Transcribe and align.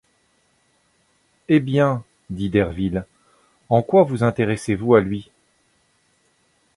Eh! 1.47 1.59
bien? 1.59 2.03
dit 2.31 2.49
Derville, 2.49 3.05
en 3.69 3.83
quoi 3.83 4.01
vous 4.01 4.23
intéressez 4.23 4.73
vous 4.73 4.95
à 4.95 4.99
lui? 4.99 5.29